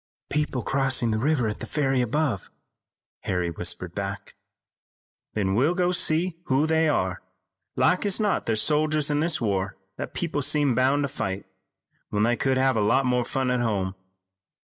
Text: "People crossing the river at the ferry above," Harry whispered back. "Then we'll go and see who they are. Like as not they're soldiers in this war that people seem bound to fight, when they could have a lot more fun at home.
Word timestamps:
"People 0.31 0.63
crossing 0.63 1.11
the 1.11 1.19
river 1.19 1.47
at 1.47 1.59
the 1.59 1.67
ferry 1.67 2.01
above," 2.01 2.49
Harry 3.19 3.51
whispered 3.51 3.93
back. 3.93 4.33
"Then 5.35 5.53
we'll 5.53 5.75
go 5.75 5.89
and 5.89 5.95
see 5.95 6.39
who 6.45 6.65
they 6.65 6.89
are. 6.89 7.21
Like 7.75 8.03
as 8.07 8.19
not 8.19 8.47
they're 8.47 8.55
soldiers 8.55 9.11
in 9.11 9.19
this 9.19 9.39
war 9.39 9.77
that 9.97 10.15
people 10.15 10.41
seem 10.41 10.73
bound 10.73 11.03
to 11.03 11.07
fight, 11.07 11.45
when 12.09 12.23
they 12.23 12.35
could 12.35 12.57
have 12.57 12.75
a 12.75 12.81
lot 12.81 13.05
more 13.05 13.23
fun 13.23 13.51
at 13.51 13.61
home. 13.61 13.93